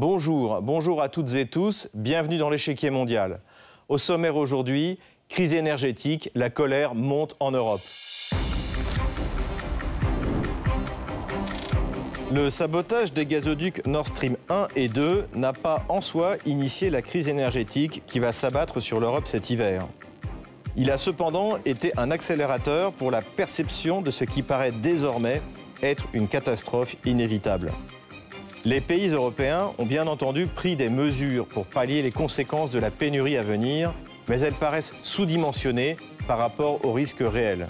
[0.00, 3.40] Bonjour, bonjour à toutes et tous, bienvenue dans l'échiquier mondial.
[3.88, 7.80] Au sommaire aujourd'hui, crise énergétique, la colère monte en Europe.
[12.30, 17.02] Le sabotage des gazoducs Nord Stream 1 et 2 n'a pas en soi initié la
[17.02, 19.88] crise énergétique qui va s'abattre sur l'Europe cet hiver.
[20.76, 25.42] Il a cependant été un accélérateur pour la perception de ce qui paraît désormais
[25.82, 27.72] être une catastrophe inévitable.
[28.64, 32.90] Les pays européens ont bien entendu pris des mesures pour pallier les conséquences de la
[32.90, 33.92] pénurie à venir,
[34.28, 37.68] mais elles paraissent sous-dimensionnées par rapport aux risques réels.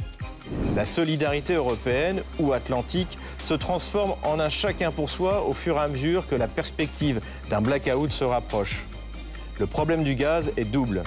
[0.74, 5.80] La solidarité européenne ou atlantique se transforme en un chacun pour soi au fur et
[5.80, 8.86] à mesure que la perspective d'un blackout se rapproche.
[9.60, 11.04] Le problème du gaz est double.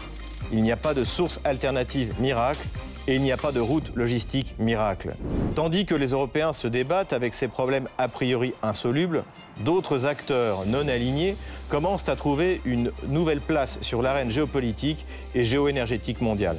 [0.51, 2.67] Il n'y a pas de source alternative miracle
[3.07, 5.15] et il n'y a pas de route logistique miracle.
[5.55, 9.23] Tandis que les Européens se débattent avec ces problèmes a priori insolubles,
[9.59, 11.35] d'autres acteurs non alignés
[11.69, 16.57] commencent à trouver une nouvelle place sur l'arène géopolitique et géoénergétique mondiale.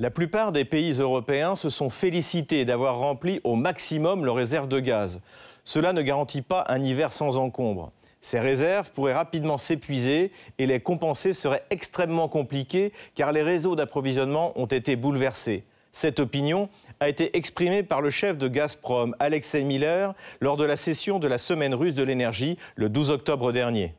[0.00, 4.80] La plupart des pays européens se sont félicités d'avoir rempli au maximum leurs réserves de
[4.80, 5.20] gaz.
[5.64, 7.92] Cela ne garantit pas un hiver sans encombre.
[8.20, 14.58] Ces réserves pourraient rapidement s'épuiser et les compenser serait extrêmement compliqué car les réseaux d'approvisionnement
[14.60, 15.64] ont été bouleversés.
[15.92, 16.68] Cette opinion
[17.00, 21.26] a été exprimée par le chef de Gazprom, Alexei Miller, lors de la session de
[21.26, 23.94] la Semaine russe de l'énergie le 12 octobre dernier.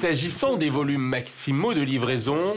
[0.00, 2.54] S'agissant des volumes maximaux de livraison,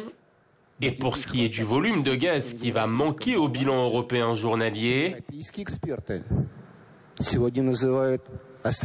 [0.82, 4.36] et pour ce qui est du volume de gaz qui va manquer au bilan européen
[4.36, 5.16] journalier,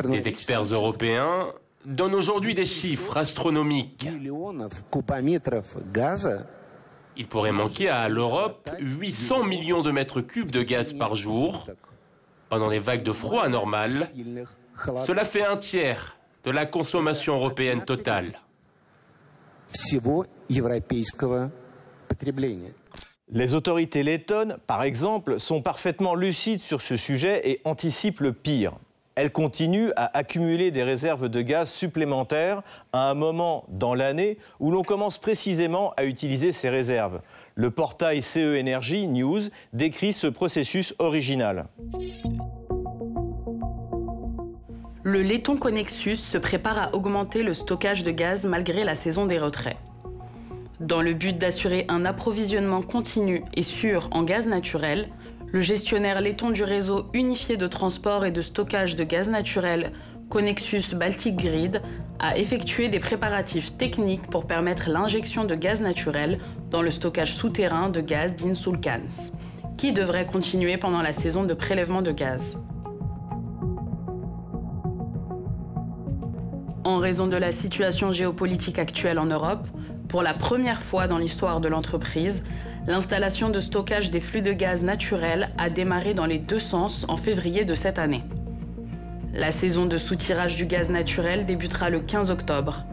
[0.09, 1.53] des experts européens
[1.85, 4.09] donnent aujourd'hui des chiffres astronomiques.
[7.17, 11.69] Il pourrait manquer à l'Europe 800 millions de mètres cubes de gaz par jour
[12.49, 14.07] pendant les vagues de froid anormales.
[15.05, 18.33] Cela fait un tiers de la consommation européenne totale.
[23.31, 28.75] Les autorités lettonnes, par exemple, sont parfaitement lucides sur ce sujet et anticipent le pire.
[29.15, 32.63] Elles continuent à accumuler des réserves de gaz supplémentaires
[32.93, 37.21] à un moment dans l'année où l'on commence précisément à utiliser ces réserves.
[37.55, 39.41] Le portail CE Energy News
[39.75, 41.67] décrit ce processus original.
[45.03, 49.39] Le laiton Connexus se prépare à augmenter le stockage de gaz malgré la saison des
[49.39, 49.77] retraits.
[50.83, 55.11] Dans le but d'assurer un approvisionnement continu et sûr en gaz naturel,
[55.53, 59.93] le gestionnaire laiton du réseau unifié de transport et de stockage de gaz naturel
[60.29, 61.83] Connexus Baltic Grid
[62.19, 66.41] a effectué des préparatifs techniques pour permettre l'injection de gaz naturel
[66.73, 69.31] dans le stockage souterrain de gaz d'Insulkans,
[69.77, 72.59] qui devrait continuer pendant la saison de prélèvement de gaz.
[76.83, 79.69] En raison de la situation géopolitique actuelle en Europe,
[80.13, 82.43] pour la première fois dans l'histoire de l'entreprise,
[82.87, 87.17] l'installation de stockage des flux de gaz naturels a démarré dans les deux sens en
[87.17, 88.23] février de cette année.
[89.33, 92.85] La saison de soutirage du gaz naturel débutera le 15 octobre.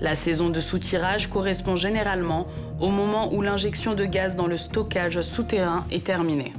[0.00, 2.46] La saison de soutirage correspond généralement
[2.80, 6.54] au moment où l'injection de gaz dans le stockage souterrain est terminée.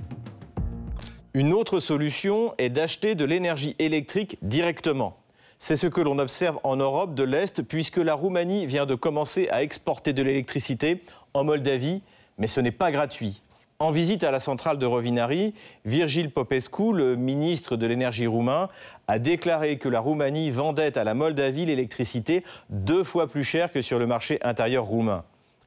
[1.34, 5.23] Une autre solution est d'acheter de l'énergie électrique directement.
[5.60, 9.48] C'est ce que l'on observe en Europe de l'Est, puisque la Roumanie vient de commencer
[9.50, 11.04] à exporter de l'électricité
[11.34, 12.02] en Moldavie,
[12.38, 13.42] mais ce n'est pas gratuit.
[13.80, 15.54] En visite à la centrale de Rovinari,
[15.84, 18.70] Virgil Popescu, le ministre de l'énergie roumain,
[19.08, 23.82] a déclaré que la Roumanie vendait à la Moldavie l'électricité deux fois plus cher que
[23.82, 25.24] sur le marché intérieur roumain.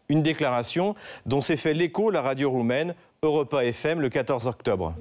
[0.09, 0.95] Une déclaration
[1.27, 4.95] dont s'est fait l'écho la radio roumaine Europa FM le 14 octobre.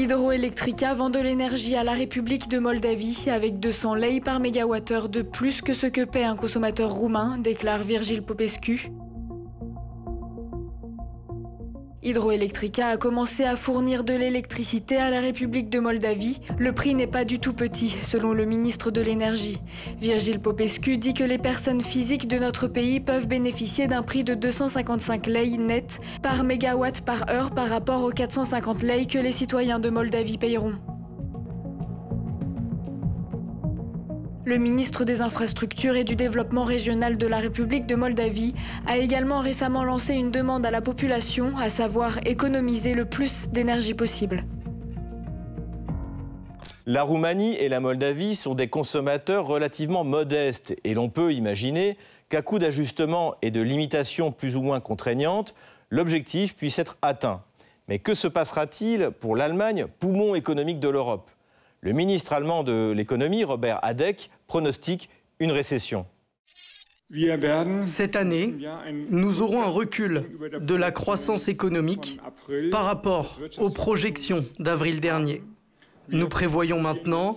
[0.00, 5.20] Hydroelectrica vend de l'énergie à la République de Moldavie avec 200 lei par mégawattheure de
[5.20, 8.90] plus que ce que paie un consommateur roumain, déclare Virgile Popescu.
[12.02, 16.40] Hydroelectrica a commencé à fournir de l'électricité à la République de Moldavie.
[16.58, 19.60] Le prix n'est pas du tout petit, selon le ministre de l'Énergie.
[19.98, 24.34] Virgile Popescu dit que les personnes physiques de notre pays peuvent bénéficier d'un prix de
[24.34, 29.78] 255 lei net par mégawatt par heure par rapport aux 450 lei que les citoyens
[29.78, 30.78] de Moldavie paieront.
[34.46, 38.54] Le ministre des Infrastructures et du Développement régional de la République de Moldavie
[38.86, 43.92] a également récemment lancé une demande à la population, à savoir économiser le plus d'énergie
[43.92, 44.46] possible.
[46.86, 51.98] La Roumanie et la Moldavie sont des consommateurs relativement modestes et l'on peut imaginer
[52.30, 55.54] qu'à coup d'ajustement et de limitations plus ou moins contraignantes,
[55.90, 57.42] l'objectif puisse être atteint.
[57.88, 61.30] Mais que se passera-t-il pour l'Allemagne, poumon économique de l'Europe?
[61.82, 66.06] Le ministre allemand de l'économie, Robert Hadeck, pronostique une récession.
[67.82, 68.54] Cette année,
[69.08, 70.26] nous aurons un recul
[70.60, 72.20] de la croissance économique
[72.70, 75.42] par rapport aux projections d'avril dernier.
[76.10, 77.34] Nous prévoyons maintenant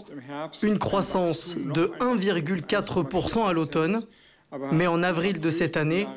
[0.62, 4.06] une croissance de 1,4% à l'automne,
[4.72, 6.08] mais en avril de cette année,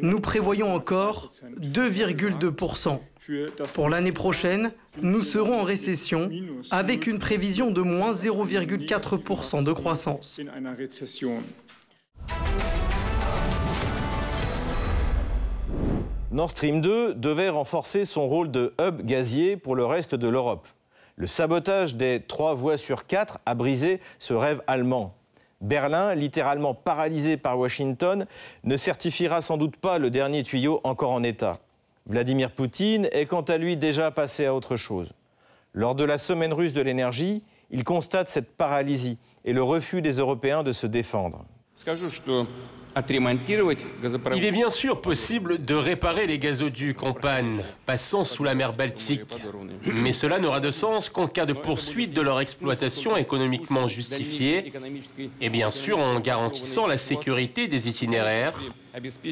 [0.00, 1.30] nous prévoyons encore
[1.60, 3.00] 2,2%.
[3.74, 6.30] Pour l'année prochaine, nous serons en récession
[6.70, 10.40] avec une prévision de moins 0,4% de croissance.
[16.32, 20.66] Nord Stream 2 devait renforcer son rôle de hub gazier pour le reste de l'Europe.
[21.16, 25.14] Le sabotage des trois voies sur quatre a brisé ce rêve allemand.
[25.60, 28.26] Berlin, littéralement paralysé par Washington,
[28.64, 31.60] ne certifiera sans doute pas le dernier tuyau encore en état.
[32.06, 35.12] Vladimir Poutine est quant à lui déjà passé à autre chose.
[35.72, 40.18] Lors de la semaine russe de l'énergie, il constate cette paralysie et le refus des
[40.18, 41.44] Européens de se défendre.
[44.36, 48.74] Il est bien sûr possible de réparer les gazoducs en panne passant sous la mer
[48.74, 49.22] Baltique,
[49.94, 54.72] mais cela n'aura de sens qu'en cas de poursuite de leur exploitation économiquement justifiée
[55.40, 58.60] et bien sûr en garantissant la sécurité des itinéraires.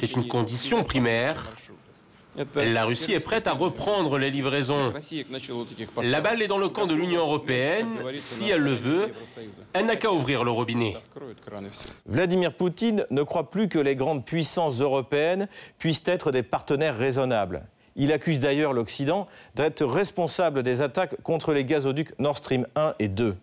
[0.01, 1.53] C'est une condition primaire
[2.55, 4.93] la Russie est prête à reprendre les livraisons.
[6.03, 7.89] La balle est dans le camp de l'Union européenne.
[8.19, 9.13] Si elle le veut,
[9.73, 10.97] elle n'a qu'à ouvrir le robinet.
[12.07, 15.49] Vladimir Poutine ne croit plus que les grandes puissances européennes
[15.79, 17.65] puissent être des partenaires raisonnables.
[17.97, 19.27] Il accuse d'ailleurs l'Occident
[19.57, 23.37] d'être responsable des attaques contre les gazoducs Nord Stream 1 et 2.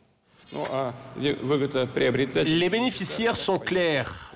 [2.45, 4.33] Les bénéficiaires sont clairs,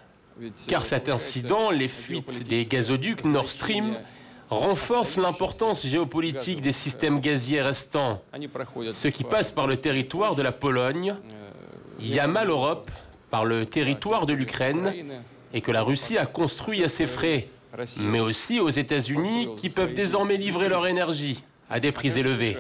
[0.68, 3.96] car cet incident, les fuites des gazoducs Nord Stream,
[4.52, 8.22] renforce l'importance géopolitique des systèmes gaziers restants,
[8.92, 11.16] ce qui passe par le territoire de la Pologne,
[12.00, 12.92] Yamal Europe,
[13.30, 14.94] par le territoire de l'Ukraine,
[15.54, 17.48] et que la Russie a construit à ses frais,
[18.02, 22.58] mais aussi aux États-Unis qui peuvent désormais livrer leur énergie à des prix élevés.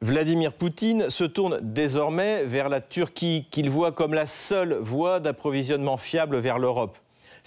[0.00, 5.98] Vladimir Poutine se tourne désormais vers la Turquie, qu'il voit comme la seule voie d'approvisionnement
[5.98, 6.96] fiable vers l'Europe.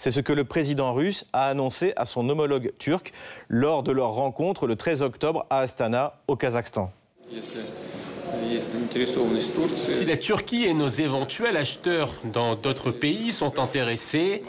[0.04, 3.14] C'est ce que le président russe a annoncé à son homologue turc
[3.48, 6.92] lors de leur rencontre le 13 octobre à Astana, au Kazakhstan.
[9.78, 14.42] Si la Turquie et nos éventuels acheteurs dans d'autres pays sont intéressés,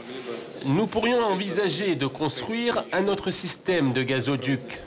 [0.65, 4.81] nous pourrions envisager de construire un autre système de gazoducs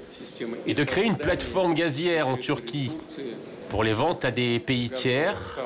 [0.66, 2.92] et de créer une plateforme gazière en Turquie
[3.70, 5.60] pour les ventes à des pays tiers,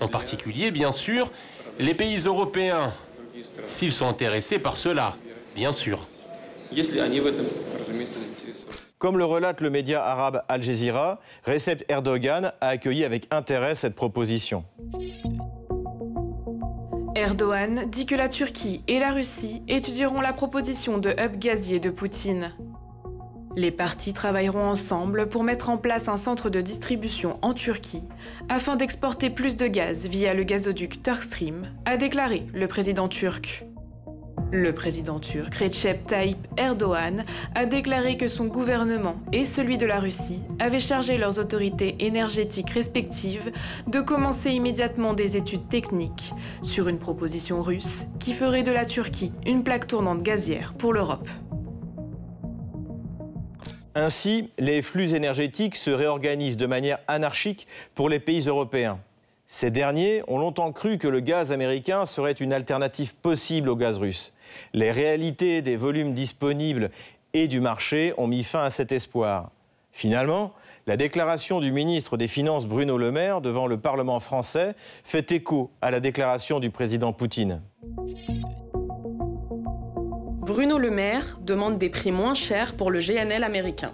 [0.00, 1.32] en particulier bien sûr
[1.80, 2.92] les pays européens
[3.66, 5.16] S'ils sont intéressés par cela,
[5.54, 6.06] bien sûr.
[8.98, 13.94] Comme le relate le média arabe Al Jazeera, Recep Erdogan a accueilli avec intérêt cette
[13.94, 14.64] proposition.
[17.14, 21.90] Erdogan dit que la Turquie et la Russie étudieront la proposition de hub gazier de
[21.90, 22.52] Poutine.
[23.58, 28.02] Les parties travailleront ensemble pour mettre en place un centre de distribution en Turquie
[28.50, 33.64] afin d'exporter plus de gaz via le gazoduc Turkstream, a déclaré le président turc.
[34.52, 40.00] Le président turc Recep Tayyip Erdogan a déclaré que son gouvernement et celui de la
[40.00, 43.50] Russie avaient chargé leurs autorités énergétiques respectives
[43.86, 49.32] de commencer immédiatement des études techniques sur une proposition russe qui ferait de la Turquie
[49.46, 51.28] une plaque tournante gazière pour l'Europe.
[53.98, 58.98] Ainsi, les flux énergétiques se réorganisent de manière anarchique pour les pays européens.
[59.46, 63.96] Ces derniers ont longtemps cru que le gaz américain serait une alternative possible au gaz
[63.96, 64.34] russe.
[64.74, 66.90] Les réalités des volumes disponibles
[67.32, 69.50] et du marché ont mis fin à cet espoir.
[69.92, 70.52] Finalement,
[70.86, 74.74] la déclaration du ministre des Finances Bruno Le Maire devant le Parlement français
[75.04, 77.62] fait écho à la déclaration du président Poutine.
[80.46, 83.90] Bruno Le Maire demande des prix moins chers pour le GNL américain.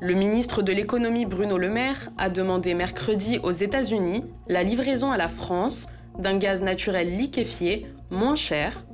[0.00, 5.16] Le ministre de l'économie Bruno Le Maire a demandé mercredi aux États-Unis la livraison à
[5.16, 5.86] la France
[6.18, 8.84] d'un gaz naturel liquéfié moins cher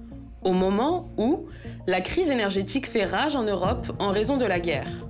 [0.42, 1.46] au moment où
[1.87, 5.06] la crise énergétique fait rage en Europe en raison de la guerre.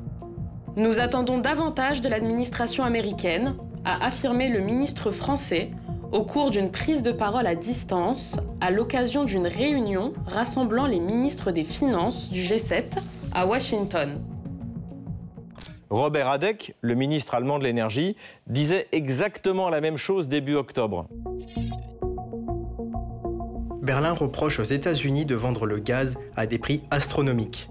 [0.77, 5.73] Nous attendons davantage de l'administration américaine, a affirmé le ministre français
[6.13, 11.51] au cours d'une prise de parole à distance à l'occasion d'une réunion rassemblant les ministres
[11.51, 12.85] des Finances du G7
[13.33, 14.21] à Washington.
[15.91, 21.09] Robert Hadeck, le ministre allemand de l'énergie, disait exactement la même chose début octobre.
[23.83, 27.71] Berlin reproche aux États-Unis de vendre le gaz à des prix astronomiques.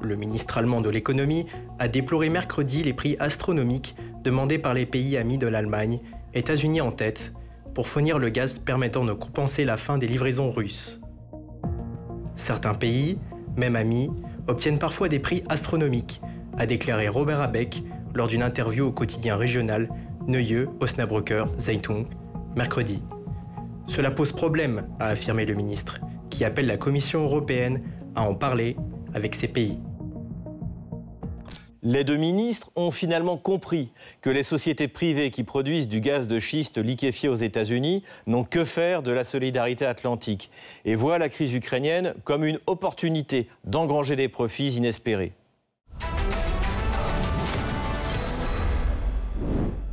[0.00, 1.46] Le ministre allemand de l'économie
[1.78, 3.94] a déploré mercredi les prix astronomiques
[4.24, 6.00] demandés par les pays amis de l'Allemagne,
[6.34, 7.32] États-Unis en tête,
[7.74, 11.00] pour fournir le gaz permettant de compenser la fin des livraisons russes.
[12.36, 13.18] Certains pays,
[13.56, 14.10] même amis,
[14.46, 16.20] obtiennent parfois des prix astronomiques,
[16.58, 17.82] a déclaré Robert Abeck
[18.14, 19.88] lors d'une interview au quotidien régional
[20.26, 22.06] Neue Osnabrücker Zeitung
[22.56, 23.02] mercredi.
[23.86, 27.82] Cela pose problème, a affirmé le ministre, qui appelle la Commission européenne
[28.14, 28.76] à en parler
[29.14, 29.78] avec ces pays.
[31.84, 36.38] Les deux ministres ont finalement compris que les sociétés privées qui produisent du gaz de
[36.38, 40.52] schiste liquéfié aux États-Unis n'ont que faire de la solidarité atlantique
[40.84, 45.32] et voient la crise ukrainienne comme une opportunité d'engranger des profits inespérés.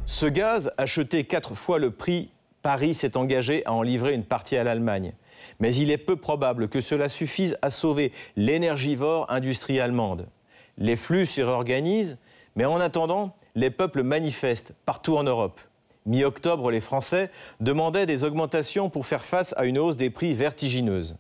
[0.06, 2.30] Ce gaz, acheté quatre fois le prix,
[2.62, 5.14] Paris s'est engagé à en livrer une partie à l'Allemagne.
[5.60, 10.28] Mais il est peu probable que cela suffise à sauver l'énergivore industrie allemande.
[10.80, 12.18] Les flux se réorganisent,
[12.56, 15.60] mais en attendant, les peuples manifestent partout en Europe.
[16.06, 21.18] Mi-octobre, les Français demandaient des augmentations pour faire face à une hausse des prix vertigineuse.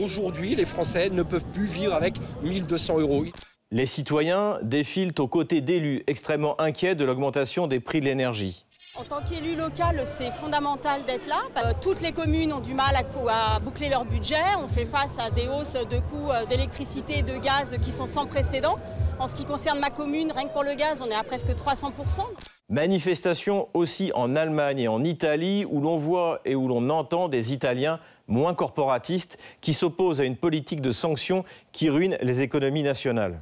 [0.00, 3.24] Aujourd'hui, les Français ne peuvent plus vivre avec 1200 euros.
[3.72, 8.64] Les citoyens défilent aux côtés d'élus extrêmement inquiets de l'augmentation des prix de l'énergie.
[9.00, 11.40] En tant qu'élu local, c'est fondamental d'être là.
[11.56, 14.42] Euh, toutes les communes ont du mal à, boucler leur budget.
[14.62, 18.06] On fait face à des hausses de coûts euh, d'électricité et de gaz qui sont
[18.06, 18.78] sans précédent.
[19.18, 21.46] En ce qui concerne ma commune, rien que pour le gaz, on est à presque
[21.46, 22.20] 300%.
[22.68, 27.54] Manifestation aussi en Allemagne et en Italie, où l'on voit et où l'on entend des
[27.54, 33.40] Italiens moins corporatistes qui s'opposent à une politique de sanctions qui ruine les économies nationales.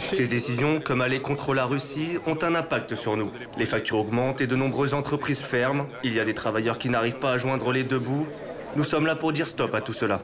[0.00, 3.30] Ces décisions, comme aller contre la Russie, ont un impact sur nous.
[3.58, 5.86] Les factures augmentent et de nombreuses entreprises ferment.
[6.02, 8.26] Il y a des travailleurs qui n'arrivent pas à joindre les deux bouts.
[8.76, 10.22] Nous sommes là pour dire stop à tout cela.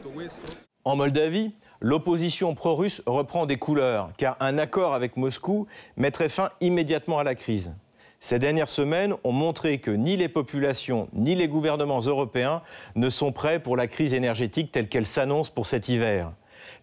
[0.85, 5.66] En Moldavie, l'opposition pro-russe reprend des couleurs, car un accord avec Moscou
[5.97, 7.73] mettrait fin immédiatement à la crise.
[8.21, 12.62] Ces dernières semaines ont montré que ni les populations ni les gouvernements européens
[12.95, 16.33] ne sont prêts pour la crise énergétique telle qu'elle s'annonce pour cet hiver.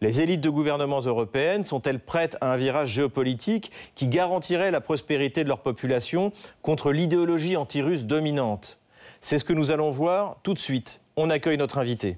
[0.01, 5.43] Les élites de gouvernements européennes sont-elles prêtes à un virage géopolitique qui garantirait la prospérité
[5.43, 8.79] de leur population contre l'idéologie anti-russe dominante?
[9.21, 11.01] C'est ce que nous allons voir tout de suite.
[11.15, 12.17] On accueille notre invité.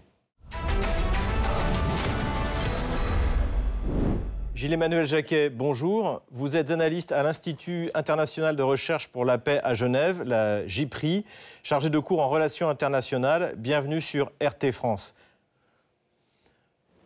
[4.55, 6.21] Gilles-Emmanuel Jacquet, bonjour.
[6.31, 11.25] Vous êtes analyste à l'Institut international de recherche pour la paix à Genève, la JPRI,
[11.61, 13.53] chargé de cours en relations internationales.
[13.57, 15.13] Bienvenue sur RT France.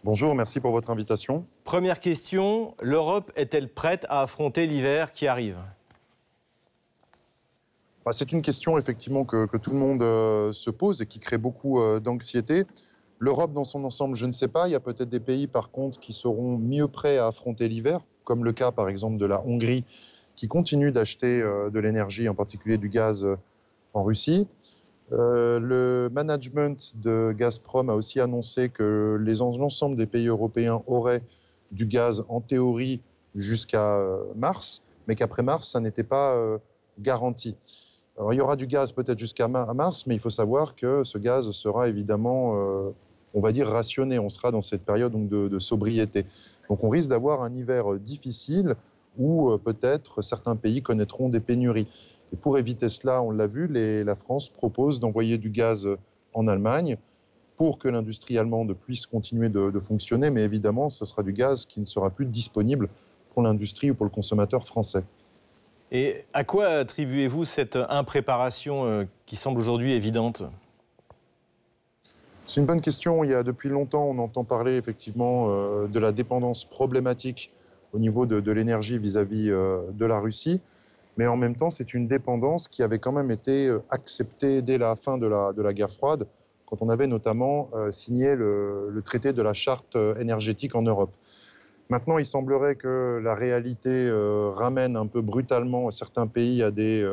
[0.06, 1.46] Bonjour, merci pour votre invitation.
[1.66, 5.58] Première question, l'Europe est-elle prête à affronter l'hiver qui arrive?
[8.06, 11.38] Bah, C'est une question effectivement que, tout le monde euh, se pose et qui crée
[11.38, 12.64] beaucoup euh, d'anxiété.
[13.20, 14.70] L'Europe dans son ensemble, je ne sais pas.
[14.70, 18.00] Il y a peut-être des pays par contre qui seront mieux prêts à affronter l'hiver,
[18.24, 19.84] comme le cas par exemple de la Hongrie
[20.38, 23.28] qui continue d'acheter euh, de l'énergie, en particulier du gaz
[23.94, 24.48] en Russie.
[25.12, 31.24] Euh, le management de Gazprom a aussi annoncé que l'ensemble des pays européens auraient
[31.72, 33.02] du gaz en théorie
[33.36, 36.58] jusqu'à euh, mars, mais qu'après mars, ça n'était pas euh,
[37.00, 37.56] garanti.
[38.32, 41.50] Il y aura du gaz peut-être jusqu'à mars, mais il faut savoir que ce gaz
[41.52, 42.54] sera évidemment,
[43.34, 44.20] on va dire, rationné.
[44.20, 46.26] On sera dans cette période de sobriété.
[46.68, 48.76] Donc on risque d'avoir un hiver difficile
[49.18, 51.88] où peut-être certains pays connaîtront des pénuries.
[52.34, 55.88] Et pour éviter cela, on l'a vu, la France propose d'envoyer du gaz
[56.34, 56.98] en Allemagne
[57.60, 61.82] pour que l'industrie allemande puisse continuer de, fonctionner, mais évidemment, ce sera du gaz qui
[61.82, 62.88] ne sera plus disponible
[63.34, 65.04] pour l'industrie ou pour le consommateur français.
[65.92, 70.44] Et à quoi attribuez-vous cette impréparation euh, qui semble aujourd'hui évidente?
[72.46, 73.26] C'est une bonne question.
[73.26, 77.52] Il y a depuis longtemps, on entend parler effectivement euh, de la dépendance problématique
[77.92, 80.62] au niveau de, l'énergie vis-à-vis euh, de la Russie
[81.18, 84.78] mais en même temps, c'est une dépendance qui avait quand même été euh, acceptée dès
[84.78, 86.28] la fin de la, de la guerre froide,
[86.66, 91.12] quand on avait notamment euh, signé le, traité de la charte euh, énergétique en Europe.
[91.90, 94.12] Maintenant, il semblerait que la réalité
[94.56, 97.04] ramène un peu brutalement certains pays à des,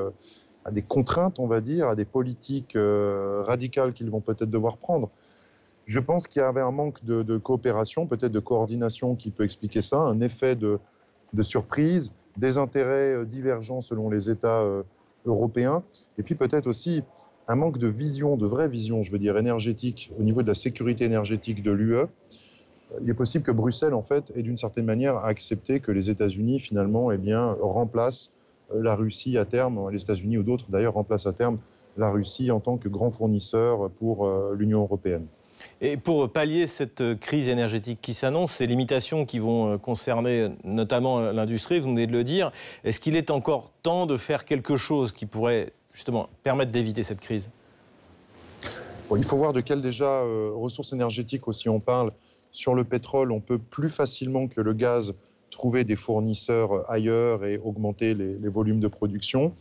[0.66, 5.08] à des contraintes, on va dire, à des politiques radicales qu'ils vont peut-être devoir prendre.
[5.86, 9.44] Je pense qu'il y avait un manque de, de coopération, peut-être de coordination qui peut
[9.44, 10.78] expliquer ça, un effet de,
[11.32, 14.82] de surprise, des intérêts euh, divergents selon les États euh,
[15.24, 15.82] européens,
[16.18, 17.02] et puis peut-être aussi
[17.48, 20.54] un manque de vision, de vraie vision, je veux dire, énergétique au niveau de la
[20.54, 21.96] sécurité énergétique de l'UE.
[21.96, 22.06] Euh,
[23.02, 26.60] il est possible que Bruxelles, en fait, ait d'une certaine manière accepté que les États-Unis,
[26.60, 28.30] finalement, eh bien, remplacent
[28.74, 31.58] la Russie à terme, les États-Unis ou d'autres d'ailleurs remplacent à terme
[31.96, 35.26] la Russie en tant que grand fournisseur pour l'Union européenne.
[35.80, 41.80] Et pour pallier cette crise énergétique qui s'annonce, ces limitations qui vont concerner notamment l'industrie,
[41.80, 42.50] vous venez de le dire,
[42.82, 47.20] est-ce qu'il est encore temps de faire quelque chose qui pourrait justement permettre d'éviter cette
[47.20, 47.50] crise?
[49.14, 50.22] Il faut voir de quelles déjà
[50.54, 52.12] ressources énergétiques aussi on parle.
[52.52, 55.14] Sur le pétrole, on peut plus facilement que le gaz
[55.50, 59.54] trouver des fournisseurs ailleurs et augmenter les, volumes de production.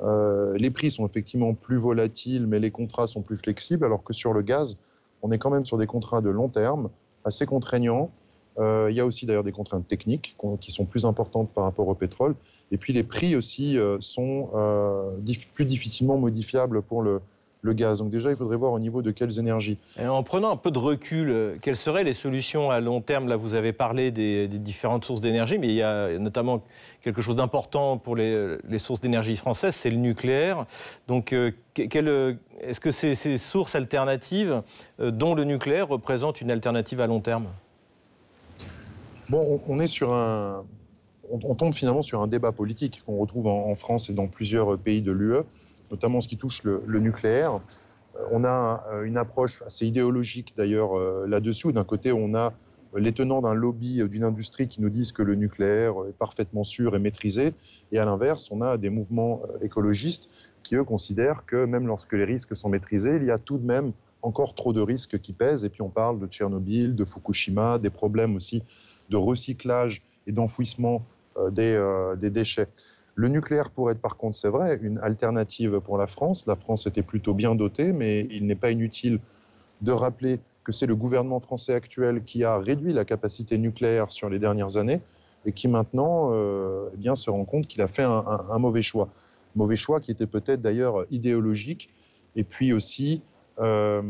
[0.00, 4.12] Euh, les prix sont effectivement plus volatiles, mais les contrats sont plus flexibles, alors que
[4.12, 4.76] sur le gaz,
[5.24, 6.90] on est quand même sur des contrats de long terme,
[7.24, 8.10] assez contraignants.
[8.58, 11.88] Euh, il y a aussi d'ailleurs des contraintes techniques qui sont plus importantes par rapport
[11.88, 12.36] au pétrole.
[12.70, 14.50] Et puis les prix aussi euh, sont
[15.54, 17.22] plus difficilement modifiables pour le,
[17.64, 17.98] le gaz.
[17.98, 19.78] Donc déjà, il faudrait voir au niveau de quelles énergies.
[19.98, 23.26] en prenant un peu de recul, euh, quelles seraient les solutions à long terme?
[23.26, 26.62] Là, vous avez parlé des, différentes sources d'énergie, mais il y a notamment
[27.02, 30.66] quelque chose d'important pour les, sources d'énergie françaises, c'est le nucléaire.
[31.08, 34.62] Donc, euh, euh, est-ce que ces, ces, sources alternatives,
[34.98, 37.46] dont le nucléaire, représentent une alternative à long terme?
[39.30, 40.64] Bon, on, est sur un,
[41.30, 45.00] on, tombe finalement sur un débat politique qu'on retrouve en, France et dans plusieurs pays
[45.00, 45.44] de l'UE
[45.94, 47.60] notamment ce qui touche le, nucléaire.
[48.16, 51.72] Euh, on a euh, une approche assez idéologique d'ailleurs euh, là-dessus.
[51.72, 52.52] D'un côté, on a
[52.96, 56.94] les tenants d'un lobby d'une industrie qui nous disent que le nucléaire est parfaitement sûr
[56.94, 57.54] et maîtrisé.
[57.90, 60.28] Et à l'inverse, on a des mouvements écologistes
[60.62, 63.66] qui, eux, considèrent que même lorsque les risques sont maîtrisés, il y a tout de
[63.66, 63.90] même
[64.22, 65.64] encore trop de risques qui pèsent.
[65.64, 68.62] Et puis on parle de Tchernobyl, de Fukushima, des problèmes aussi
[69.10, 71.04] de recyclage et d'enfouissement
[71.50, 71.76] des,
[72.20, 72.68] des déchets.
[73.16, 76.46] Le nucléaire pourrait être par contre, c'est vrai, une alternative pour la France.
[76.46, 79.20] La France était plutôt bien dotée, mais il n'est pas inutile
[79.82, 84.30] de rappeler que c'est le gouvernement français actuel qui a réduit la capacité nucléaire sur
[84.30, 85.00] les dernières années
[85.44, 89.08] et qui maintenant euh, eh bien, se rend compte qu'il a fait un, mauvais choix.
[89.54, 91.90] Mauvais choix qui était peut-être d'ailleurs idéologique
[92.34, 93.22] et puis aussi,
[93.58, 94.02] euh,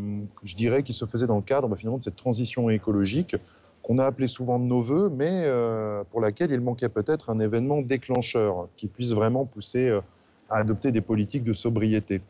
[0.45, 3.37] je dirais, qui se faisait dans le cadre bah, finalement de cette transition écologique
[3.85, 7.39] qu'on a appelé souvent de nos voeux, mais euh, pour laquelle il manquait peut-être un
[7.39, 10.01] événement déclencheur qui puisse vraiment pousser euh,
[10.49, 12.23] à adopter des politiques de sobriété.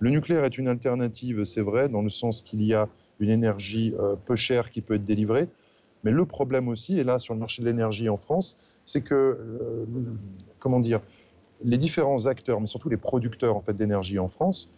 [0.00, 2.88] Le nucléaire est une alternative, c'est vrai, dans le sens qu'il y a
[3.20, 5.48] une énergie euh, peu chère qui peut être délivrée,
[6.04, 9.86] mais le problème aussi, et là sur le marché de l'énergie en France, c'est que,
[10.58, 11.00] comment dire,
[11.64, 14.68] les différents acteurs, mais surtout les producteurs en fait, d'énergie en France,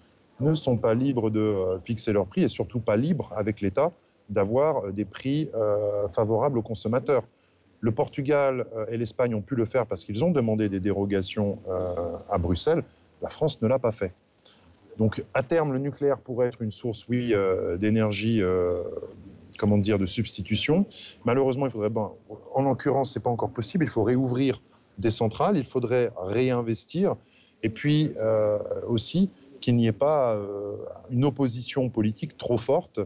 [0.40, 3.90] ne sont pas libres de fixer leur prix et surtout pas libres avec l'État
[4.28, 7.22] d'avoir euh, des prix euh, favorables aux consommateurs.
[7.80, 11.58] Le Portugal euh, et l'Espagne ont pu le faire parce qu'ils ont demandé des dérogations
[12.30, 12.82] à Bruxelles.
[13.22, 14.12] La France ne l'a pas fait.
[14.98, 17.34] Donc, à terme, le nucléaire pourrait être une source, oui,
[17.78, 18.42] d'énergie,
[19.58, 20.86] comment dire, de substitution.
[21.24, 21.90] Malheureusement, il faudrait,
[22.54, 23.84] en l'occurrence, c'est pas encore possible.
[23.84, 24.60] Il faut réouvrir
[24.98, 27.16] des centrales, il faudrait réinvestir,
[27.64, 28.12] et puis
[28.86, 30.38] aussi qu'il n'y ait pas
[31.10, 33.00] une opposition politique trop forte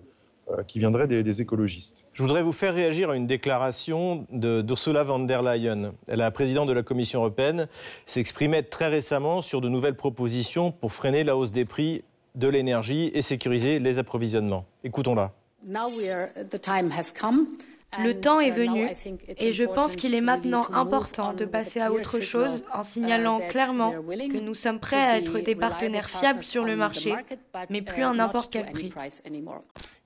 [0.66, 2.04] qui viendrait des, écologistes.
[2.12, 5.92] Je voudrais vous faire réagir à une déclaration d'Ursula von der Leyen.
[6.08, 7.68] La présidente de la Commission européenne
[8.06, 12.02] s'exprimait très récemment sur de nouvelles propositions pour freiner la hausse des prix
[12.34, 14.64] de l'énergie et sécuriser les approvisionnements.
[14.84, 15.32] Écoutons-la.
[17.96, 18.90] Le temps est venu
[19.38, 23.92] et je pense qu'il est maintenant important de passer à autre chose en signalant clairement
[23.92, 27.14] que nous sommes prêts à être des partenaires fiables sur le marché,
[27.70, 28.92] mais plus à n'importe quel prix.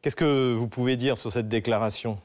[0.01, 2.19] Qu'est-ce que vous pouvez dire sur cette déclaration?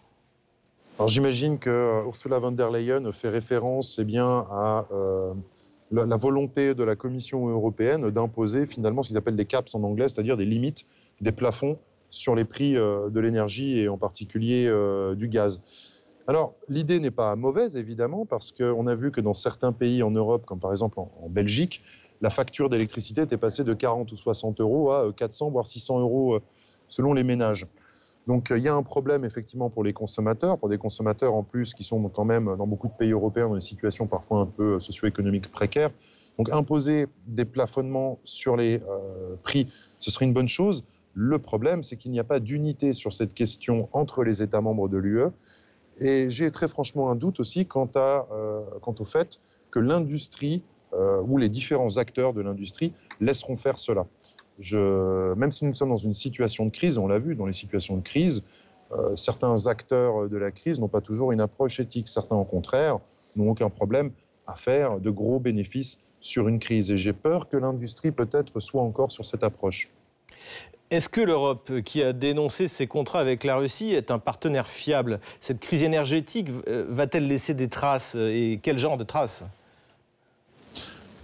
[1.00, 5.32] Alors j'imagine que euh, Ursula von der Leyen fait référence eh bien, à euh,
[5.92, 10.10] la, volonté de la Commission européenne d'imposer finalement ce qu'ils appellent des caps en anglais,
[10.10, 10.88] c'est-à-dire des limites,
[11.22, 11.78] des plafonds
[12.10, 14.72] sur les prix euh, de l'énergie et en particulier
[15.16, 15.62] du gaz.
[16.28, 20.12] Alors l'idée n'est pas mauvaise évidemment parce qu'on a vu que dans certains pays en
[20.12, 21.82] Europe, comme par exemple en, Belgique,
[22.22, 26.40] la facture d'électricité était passée de 40 ou 60 euros à 400 voire 600 euros
[26.88, 27.66] selon les ménages.
[28.28, 31.74] Donc il y a un problème effectivement pour les consommateurs, pour des consommateurs en plus
[31.74, 34.80] qui sont quand même dans beaucoup de pays européens dans des situations parfois un peu
[34.82, 35.92] socio-économiques précaires.
[36.38, 39.68] Donc imposer des plafonnements sur les euh, prix,
[40.00, 40.84] ce serait une bonne chose.
[41.20, 44.88] Le problème, c'est qu'il n'y a pas d'unité sur cette question entre les États membres
[44.88, 45.32] de l'UE.
[46.00, 49.40] Et j'ai très franchement un doute aussi quant, à, euh, quant au fait
[49.72, 50.62] que l'industrie
[50.94, 54.06] euh, ou les différents acteurs de l'industrie laisseront faire cela
[55.36, 57.98] même si nous sommes dans une situation de crise, on l'a vu, dans les situations
[57.98, 58.44] de crise,
[58.92, 62.08] euh, certains acteurs de la crise n'ont pas toujours une approche éthique.
[62.08, 63.00] Certains, au contraire,
[63.36, 64.12] n'ont aucun problème
[64.48, 66.92] à faire de gros bénéfices sur une crise.
[66.92, 69.90] Et j'ai peur que l'industrie, peut-être, soit encore sur cette approche.
[70.90, 75.20] Est-ce que l'Europe, qui a dénoncé ses contrats avec la Russie, est un partenaire fiable?
[75.42, 79.44] Cette crise énergétique va-t-elle laisser des traces Et quel genre de traces?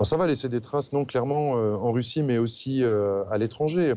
[0.02, 3.94] Ça va laisser des traces, non clairement en Russie, mais aussi à l'étranger.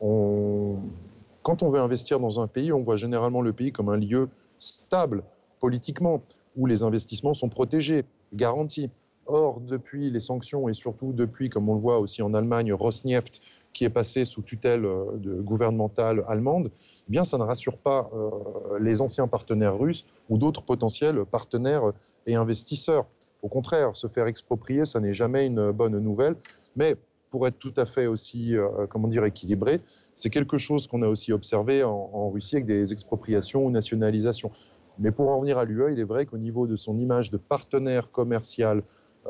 [0.00, 4.28] Quand on veut investir dans un pays, on voit généralement le pays comme un lieu
[4.60, 5.24] stable
[5.58, 6.22] politiquement,
[6.56, 8.90] où les investissements sont protégés, garantis.
[9.26, 13.40] Or, depuis les sanctions et surtout depuis, comme on le voit aussi en Allemagne, Rosneft,
[13.72, 15.04] qui est passé sous tutelle euh,
[15.42, 20.62] gouvernementale allemande, eh bien ça ne rassure pas euh, les anciens partenaires russes ou d'autres
[20.62, 21.92] potentiels partenaires
[22.26, 23.06] et investisseurs.
[23.42, 26.36] Au contraire, se faire exproprier, ça n'est jamais une bonne nouvelle.
[26.76, 26.96] Mais
[27.30, 29.80] pour être tout à fait aussi, euh, comment dire, équilibré,
[30.14, 34.50] c'est quelque chose qu'on a aussi observé en, Russie avec des expropriations ou nationalisations.
[34.98, 37.38] Mais pour en revenir à l'UE, il est vrai qu'au niveau de son image de
[37.38, 38.82] partenaire commercial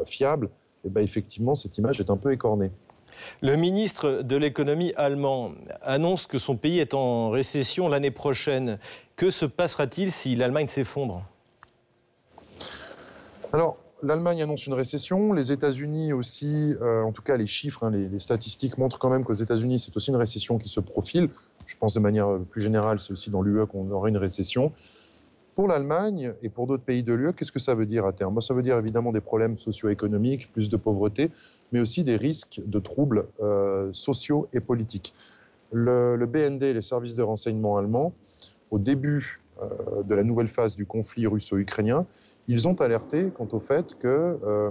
[0.07, 0.51] fiable,
[0.85, 2.73] eh bien, effectivement, cette image est un peu écornée.
[3.41, 5.53] Le ministre de l'économie allemand
[5.83, 8.79] annonce que son pays est en récession l'année prochaine.
[9.17, 11.23] Que se passera-t-il si l'Allemagne s'effondre?
[13.53, 17.91] Alors, l'Allemagne annonce une récession, les États-Unis aussi, euh, en tout cas les chiffres, hein,
[17.91, 21.29] les, statistiques montrent quand même qu'aux États-Unis, c'est aussi une récession qui se profile.
[21.67, 24.73] Je pense de manière plus générale, c'est aussi dans l'UE qu'on aura une récession.
[25.61, 28.41] Pour l'Allemagne et pour d'autres pays de l'UE, qu'est-ce que ça veut dire à terme?
[28.41, 31.31] Ça veut dire évidemment des problèmes socio-économiques, plus de pauvreté,
[31.71, 35.13] mais aussi des risques de troubles euh, sociaux et politiques.
[35.71, 38.15] Le, BND, les services de renseignement allemands,
[38.71, 42.07] au début euh, de la nouvelle phase du conflit russo-ukrainien,
[42.49, 44.71] ils ont alerté quant au fait que euh,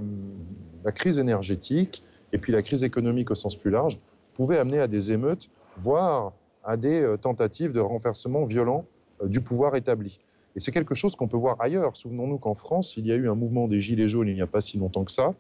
[0.84, 4.00] la crise énergétique et puis la crise économique au sens plus large
[4.34, 8.86] pouvaient amener à des émeutes, voire à des tentatives de renversement violent
[9.24, 10.20] du pouvoir établi.
[10.60, 11.96] Et c'est quelque chose qu'on peut voir ailleurs.
[11.96, 14.48] Souvenons-nous qu'en France, il y a eu un mouvement des Gilets jaunes il n'y a
[14.48, 15.34] pas si longtemps que ça,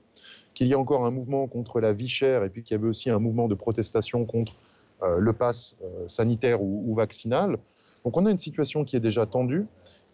[0.53, 2.88] qu'il y a encore un mouvement contre la vie chère, et puis qu'il y avait
[2.88, 4.53] aussi un mouvement de protestation contre
[5.03, 7.58] euh, le pass euh, sanitaire ou, vaccinal.
[8.05, 9.65] Donc on a une situation qui est déjà tendue,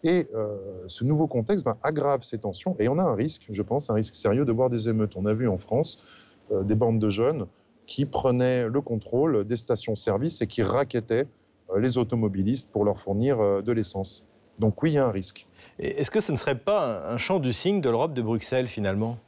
[0.02, 0.56] et euh,
[0.88, 3.94] ce nouveau contexte ben, aggrave ces tensions, et on a un risque, je pense, un
[3.94, 5.12] risque sérieux de voir des émeutes.
[5.14, 6.02] On a vu en France
[6.50, 7.46] des bandes de jeunes
[7.86, 11.28] qui prenaient le contrôle des stations-service et qui raquettaient
[11.76, 14.26] les automobilistes pour leur fournir de l'essence.
[14.58, 15.46] Donc oui, il y a un risque.
[15.78, 19.18] Est-ce que ce ne serait pas un champ du signe de l'Europe de Bruxelles finalement?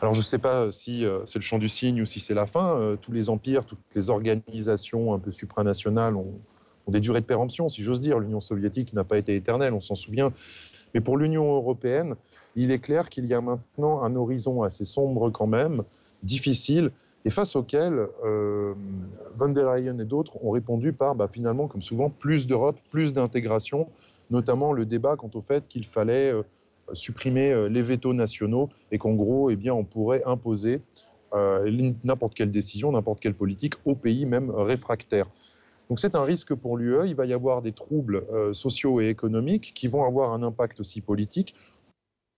[0.00, 2.34] Alors je ne sais pas si euh, c'est le champ du signe ou si c'est
[2.34, 2.76] la fin.
[2.76, 6.34] Euh, tous les empires, toutes les organisations un peu supranationales ont,
[6.88, 8.18] des durées de péremption, si j'ose dire.
[8.18, 10.32] L'Union soviétique n'a pas été éternelle, on s'en souvient.
[10.94, 12.14] Mais pour l'Union européenne,
[12.54, 15.82] il est clair qu'il y a maintenant un horizon assez sombre quand même,
[16.22, 16.92] difficile,
[17.24, 18.74] et face auquel euh,
[19.36, 23.12] von der Leyen et d'autres ont répondu par, bah, finalement, comme souvent, plus d'Europe, plus
[23.12, 23.88] d'intégration,
[24.30, 26.42] notamment le débat quant au fait qu'il fallait euh,
[26.92, 30.80] supprimer euh, les vétos nationaux et qu'en gros, eh bien, on pourrait imposer
[32.02, 35.26] n'importe quelle décision, n'importe quelle politique au pays même réfractaire.
[35.90, 37.06] Donc c'est un risque pour l'UE.
[37.06, 41.02] Il va y avoir des troubles sociaux et économiques qui vont avoir un impact aussi
[41.02, 41.54] politique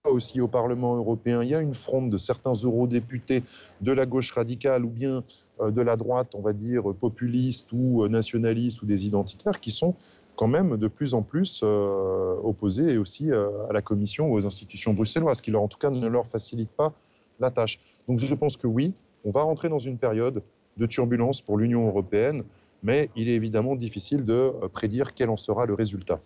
[0.07, 3.43] aussi au Parlement européen, il y a une fronde de certains eurodéputés
[3.81, 5.23] de la gauche radicale ou bien
[5.59, 9.71] euh, de la droite, on va dire, populiste ou euh, nationaliste ou des identitaires qui
[9.71, 9.95] sont
[10.37, 14.93] quand même de plus en plus euh, opposés aussi à la Commission ou aux institutions
[14.93, 16.93] bruxelloises, qui leur, en tout cas ne leur facilite pas
[17.41, 17.79] la tâche.
[18.07, 18.93] Donc je pense que oui,
[19.25, 20.41] on va rentrer dans une période
[20.77, 22.43] de turbulence pour l'Union européenne,
[22.83, 26.21] mais il est évidemment difficile de prédire quel en sera le résultat.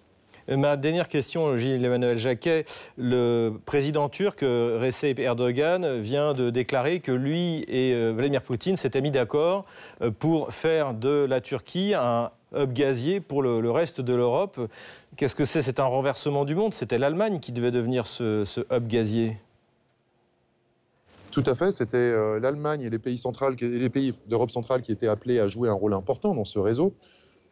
[0.49, 2.65] Ma dernière question, Gilles-Emmanuel Jacquet.
[2.97, 8.99] Le président turc Recep Erdogan vient de déclarer que lui et euh, Vladimir Poutine s'étaient
[8.99, 9.63] mis d'accord
[10.01, 14.59] euh, pour faire de la Turquie un hub gazier pour le, reste de l'Europe.
[15.15, 15.61] Qu'est-ce que c'est?
[15.61, 16.73] C'est un renversement du monde?
[16.73, 19.37] C'était l'Allemagne qui devait devenir ce, hub gazier
[21.31, 23.19] tout à fait, c'était euh, l'Allemagne et les pays,
[23.59, 26.93] les pays d'Europe centrale qui étaient appelés à jouer un rôle important dans ce réseau.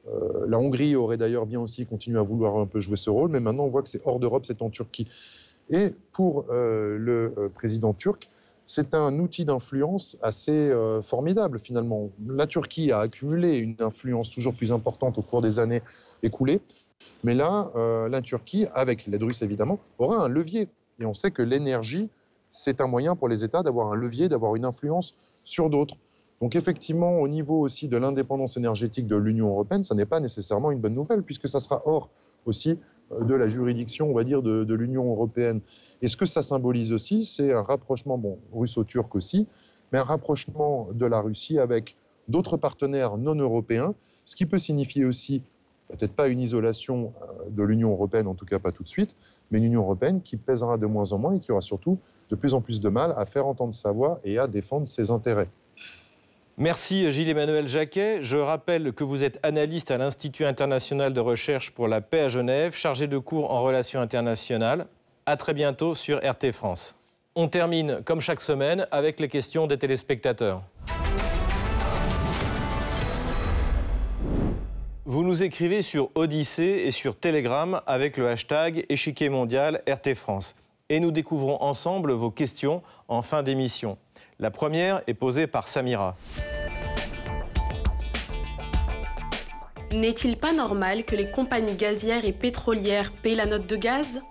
[0.09, 3.29] Euh, la Hongrie aurait d'ailleurs bien aussi continué à vouloir un peu jouer ce rôle,
[3.29, 5.07] mais maintenant on voit que c'est hors d'Europe, c'est en Turquie.
[5.69, 8.29] Et pour euh, le euh, président turc,
[8.65, 10.71] c'est un outil d'influence assez
[11.03, 12.09] formidable finalement.
[12.25, 15.81] La Turquie a accumulé une influence toujours plus importante au cours des années
[16.23, 16.61] écoulées,
[17.23, 20.69] mais là, la Turquie, avec l'aide russe évidemment, aura un levier.
[21.01, 22.07] Et on sait que l'énergie,
[22.49, 25.97] c'est un moyen pour les États d'avoir un levier, d'avoir une influence sur d'autres.
[26.41, 30.71] Donc effectivement, au niveau aussi de l'indépendance énergétique de l'Union européenne, ça n'est pas nécessairement
[30.71, 32.09] une bonne nouvelle, puisque ça sera hors
[32.45, 32.79] aussi
[33.11, 35.61] euh, de la juridiction, on va dire, de, l'Union européenne.
[36.01, 39.47] Et ce que ça symbolise aussi, c'est un rapprochement, bon, russo-turc aussi,
[39.91, 41.95] mais un rapprochement de la Russie avec
[42.27, 43.93] d'autres partenaires non européens,
[44.25, 45.43] ce qui peut signifier aussi
[45.89, 49.15] peut-être pas une isolation euh, de l'Union européenne, en tout cas pas tout de suite,
[49.51, 51.99] mais une Union européenne qui pèsera de moins en moins et qui aura surtout
[52.31, 55.11] de plus en plus de mal à faire entendre sa voix et à défendre ses
[55.11, 55.49] intérêts.
[56.57, 58.21] Merci Gilles-Emmanuel Jacquet.
[58.21, 62.29] Je rappelle que vous êtes analyste à l'Institut international de recherche pour la paix à
[62.29, 64.85] Genève, chargé de cours en relations internationales.
[65.25, 66.97] À très bientôt sur RT France.
[67.35, 70.61] On termine, comme chaque semaine, avec les questions des téléspectateurs.
[75.05, 80.55] Vous nous écrivez sur Odyssée et sur Telegram avec le hashtag Échiquier mondial RT France.
[80.89, 83.97] Et nous découvrons ensemble vos questions en fin d'émission.
[84.41, 86.17] La première est posée par Samira.
[89.93, 94.23] N'est-il pas normal que les compagnies gazières et pétrolières paient la note de gaz?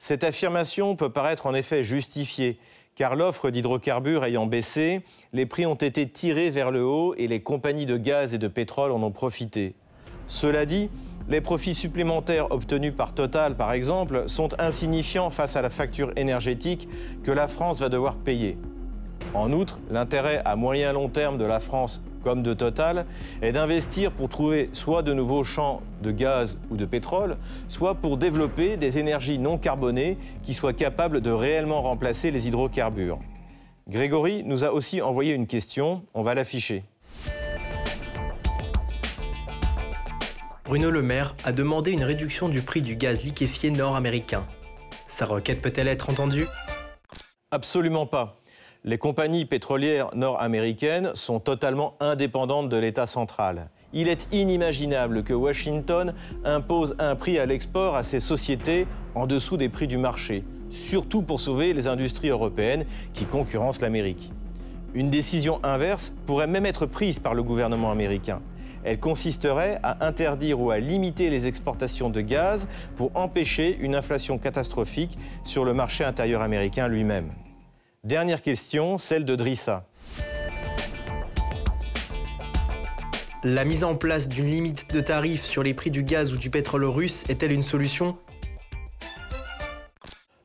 [0.00, 2.58] Cette affirmation peut paraître en effet justifiée,
[2.96, 7.40] car l'offre d'hydrocarbures ayant baissé, les prix ont été tirés vers le haut et les
[7.40, 9.76] compagnies de gaz et de pétrole en ont profité.
[10.26, 10.90] Cela dit,
[11.28, 16.88] les profits supplémentaires obtenus par Total, par exemple, sont insignifiants face à la facture énergétique
[17.24, 18.58] que la France va devoir payer.
[19.34, 23.06] En outre, l'intérêt à moyen long terme de la France comme de Total,
[23.40, 27.36] est d'investir pour trouver soit de nouveaux champs de gaz ou de pétrole,
[27.68, 33.20] soit pour développer des énergies non carbonées qui soient capables de réellement remplacer les hydrocarbures.
[33.88, 36.82] Grégory nous a aussi envoyé une question, on va l'afficher.
[40.66, 44.44] Bruno Le Maire a demandé une réduction du prix du gaz liquéfié nord-américain.
[45.04, 46.48] Sa requête peut-elle être entendue?
[47.50, 48.40] Absolument pas
[48.86, 53.68] les compagnies pétrolières nord-américaines sont totalement indépendantes de l'État central.
[53.92, 59.56] Il est inimaginable que Washington impose un prix à l'export à ses sociétés en dessous
[59.56, 64.30] des prix du marché, surtout pour sauver les industries européennes qui concurrencent l'Amérique.
[64.94, 68.40] Une décision inverse pourrait même être prise par le gouvernement américain.
[68.86, 74.38] Elle consisterait à interdire ou à limiter les exportations de gaz pour empêcher une inflation
[74.38, 77.32] catastrophique sur le marché intérieur américain lui-même.
[78.04, 79.84] Dernière question, celle de Drissa.
[83.42, 86.48] La mise en place d'une limite de tarif sur les prix du gaz ou du
[86.48, 88.16] pétrole russe est-elle une solution?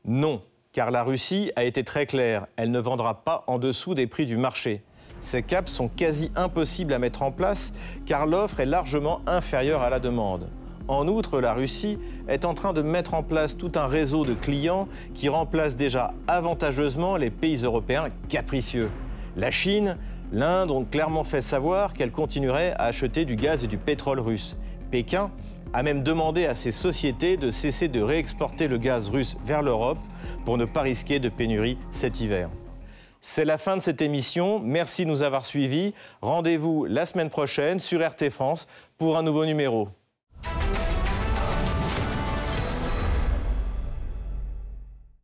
[0.04, 0.42] Non,
[0.74, 4.26] car la Russie a été très claire, elle ne vendra pas en dessous des prix
[4.26, 4.82] du marché.
[5.22, 7.74] Ces caps sont quasi impossibles à mettre en place
[8.06, 10.50] car l'offre est largement inférieure à la demande.
[10.88, 14.34] En outre, la Russie est en train de mettre en place tout un réseau de
[14.34, 18.90] clients qui remplace déjà avantageusement les pays européens capricieux.
[19.38, 19.96] La Chine,
[20.34, 24.58] l'Inde ont clairement fait savoir qu'elle continuerait à acheter du gaz et du pétrole russe.
[24.90, 25.30] Pékin
[25.72, 30.00] a même demandé à ses sociétés de cesser de réexporter le gaz russe vers l'Europe
[30.46, 32.50] pour ne pas risquer de pénurie cet hiver.
[33.22, 34.60] C'est la fin de cette émission.
[34.60, 35.94] Merci de nous avoir suivis.
[36.22, 39.90] Rendez-vous la semaine prochaine sur RT France pour un nouveau numéro.